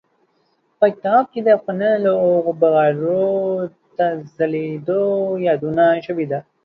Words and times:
په 0.79 0.85
کتاب 0.93 1.23
کې 1.31 1.39
د 1.43 1.47
افغان 1.57 1.81
لوبغاړو 2.05 3.31
د 3.97 3.99
ځلېدو 4.35 5.03
یادونه 5.47 5.85
شوي 6.05 6.25
ده. 6.31 6.39